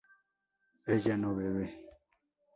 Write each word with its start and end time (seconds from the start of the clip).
¿ella 0.93 1.15
no 1.15 1.35
bebe? 1.35 1.67